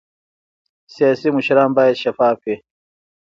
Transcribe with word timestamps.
سیاسي 0.93 1.27
مشران 1.35 1.69
باید 1.77 1.95
شفاف 2.03 2.37
وي 2.45 2.55